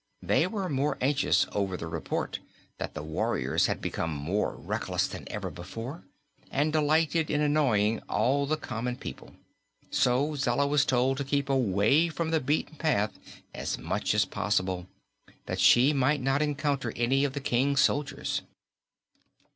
[0.23, 2.39] They were more anxious over the report
[2.79, 6.05] that the warriors had become more reckless than ever before,
[6.49, 9.35] and delighted in annoying all the common people;
[9.91, 13.11] so Zella was told to keep away from the beaten path
[13.53, 14.87] as much as possible,
[15.45, 18.41] that she might not encounter any of the King's soldiers.